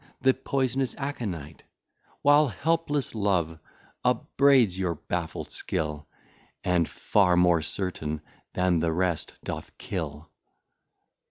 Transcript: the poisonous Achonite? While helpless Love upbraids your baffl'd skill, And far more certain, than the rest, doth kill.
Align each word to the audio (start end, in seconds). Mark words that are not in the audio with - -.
the 0.19 0.33
poisonous 0.33 0.95
Achonite? 0.95 1.61
While 2.23 2.47
helpless 2.47 3.13
Love 3.13 3.59
upbraids 4.03 4.75
your 4.79 4.95
baffl'd 4.95 5.51
skill, 5.51 6.07
And 6.63 6.89
far 6.89 7.35
more 7.37 7.61
certain, 7.61 8.21
than 8.55 8.79
the 8.79 8.93
rest, 8.93 9.35
doth 9.43 9.77
kill. 9.77 10.31